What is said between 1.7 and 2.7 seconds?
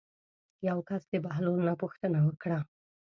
پوښتنه وکړه.